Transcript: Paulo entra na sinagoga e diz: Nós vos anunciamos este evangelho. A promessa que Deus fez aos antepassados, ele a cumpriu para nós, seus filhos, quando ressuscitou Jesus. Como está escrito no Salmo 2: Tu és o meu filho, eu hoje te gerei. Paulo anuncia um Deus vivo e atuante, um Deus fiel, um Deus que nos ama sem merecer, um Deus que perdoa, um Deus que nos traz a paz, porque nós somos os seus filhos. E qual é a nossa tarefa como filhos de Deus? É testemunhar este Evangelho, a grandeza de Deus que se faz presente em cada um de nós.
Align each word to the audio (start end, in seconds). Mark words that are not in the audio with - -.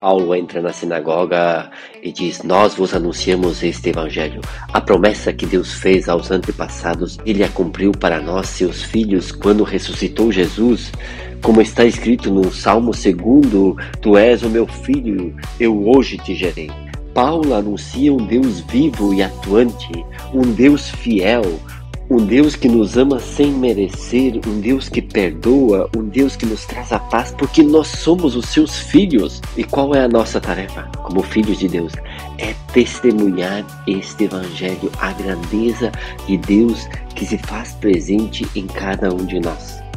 Paulo 0.00 0.32
entra 0.32 0.62
na 0.62 0.72
sinagoga 0.72 1.72
e 2.00 2.12
diz: 2.12 2.44
Nós 2.44 2.72
vos 2.72 2.94
anunciamos 2.94 3.64
este 3.64 3.88
evangelho. 3.88 4.40
A 4.72 4.80
promessa 4.80 5.32
que 5.32 5.44
Deus 5.44 5.72
fez 5.72 6.08
aos 6.08 6.30
antepassados, 6.30 7.18
ele 7.26 7.42
a 7.42 7.48
cumpriu 7.48 7.90
para 7.90 8.20
nós, 8.20 8.48
seus 8.48 8.80
filhos, 8.80 9.32
quando 9.32 9.64
ressuscitou 9.64 10.30
Jesus. 10.30 10.92
Como 11.42 11.60
está 11.60 11.84
escrito 11.84 12.30
no 12.30 12.48
Salmo 12.52 12.92
2: 12.92 13.74
Tu 14.00 14.16
és 14.16 14.44
o 14.44 14.48
meu 14.48 14.68
filho, 14.68 15.34
eu 15.58 15.88
hoje 15.88 16.16
te 16.16 16.32
gerei. 16.32 16.70
Paulo 17.12 17.52
anuncia 17.52 18.12
um 18.12 18.24
Deus 18.24 18.60
vivo 18.60 19.12
e 19.12 19.20
atuante, 19.20 19.90
um 20.32 20.42
Deus 20.42 20.90
fiel, 20.90 21.42
um 22.10 22.16
Deus 22.16 22.56
que 22.56 22.68
nos 22.68 22.96
ama 22.96 23.20
sem 23.20 23.52
merecer, 23.52 24.40
um 24.46 24.60
Deus 24.60 24.88
que 24.88 25.02
perdoa, 25.02 25.90
um 25.96 26.04
Deus 26.04 26.36
que 26.36 26.46
nos 26.46 26.64
traz 26.64 26.90
a 26.92 26.98
paz, 26.98 27.34
porque 27.36 27.62
nós 27.62 27.88
somos 27.88 28.34
os 28.34 28.46
seus 28.46 28.78
filhos. 28.78 29.42
E 29.56 29.64
qual 29.64 29.94
é 29.94 30.00
a 30.00 30.08
nossa 30.08 30.40
tarefa 30.40 30.82
como 31.02 31.22
filhos 31.22 31.58
de 31.58 31.68
Deus? 31.68 31.92
É 32.38 32.54
testemunhar 32.72 33.64
este 33.86 34.24
Evangelho, 34.24 34.90
a 34.98 35.12
grandeza 35.12 35.92
de 36.26 36.38
Deus 36.38 36.86
que 37.14 37.26
se 37.26 37.36
faz 37.38 37.72
presente 37.72 38.46
em 38.54 38.66
cada 38.66 39.12
um 39.12 39.24
de 39.24 39.40
nós. 39.40 39.87